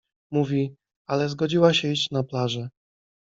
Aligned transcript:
Mówi:— 0.31 0.75
Ala 1.09 1.27
zgodziła 1.27 1.73
się 1.73 1.87
iść 1.87 2.11
na 2.11 2.23
plażę. 2.23 2.69